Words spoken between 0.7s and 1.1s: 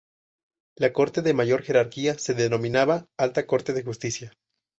La